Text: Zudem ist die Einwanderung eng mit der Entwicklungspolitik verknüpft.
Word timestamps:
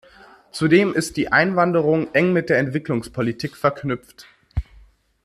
Zudem 0.51 0.95
ist 0.95 1.15
die 1.15 1.31
Einwanderung 1.31 2.11
eng 2.15 2.33
mit 2.33 2.49
der 2.49 2.57
Entwicklungspolitik 2.57 3.55
verknüpft. 3.55 4.25